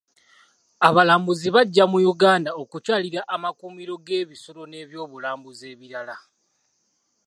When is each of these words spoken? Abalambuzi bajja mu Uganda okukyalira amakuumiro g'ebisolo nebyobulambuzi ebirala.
Abalambuzi 0.87 1.47
bajja 1.55 1.83
mu 1.91 1.99
Uganda 2.13 2.49
okukyalira 2.61 3.21
amakuumiro 3.35 3.93
g'ebisolo 4.05 4.61
nebyobulambuzi 4.71 5.63
ebirala. 5.73 6.15